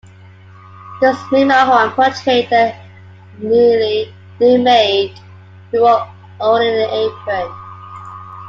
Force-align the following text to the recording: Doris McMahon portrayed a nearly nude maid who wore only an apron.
Doris 0.99 1.19
McMahon 1.29 1.93
portrayed 1.93 2.51
a 2.51 2.73
nearly 3.37 4.11
nude 4.39 4.61
maid 4.61 5.15
who 5.69 5.81
wore 5.81 6.11
only 6.39 6.67
an 6.69 6.89
apron. 6.89 7.53